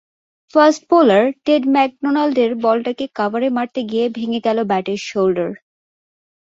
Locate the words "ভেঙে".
4.17-4.39